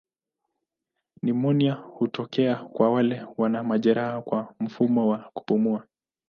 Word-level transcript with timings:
Nimonia 1.21 1.73
hutokea 1.73 2.55
kwa 2.55 2.91
wale 2.91 3.25
wana 3.37 3.63
majeraha 3.63 4.21
kwa 4.21 4.55
mfumo 4.59 5.07
wa 5.09 5.17
kupumua. 5.33 5.87